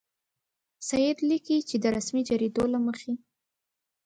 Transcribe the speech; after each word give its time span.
سید 0.87 1.17
لیکي 1.29 1.57
چې 1.69 1.75
د 1.83 1.85
رسمي 1.95 2.21
جریدو 2.29 2.63
له 2.73 2.79
مخې. 2.85 3.13